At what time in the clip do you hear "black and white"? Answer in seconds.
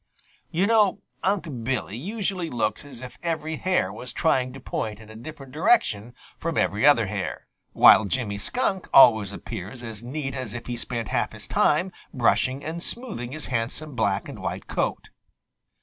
13.95-14.65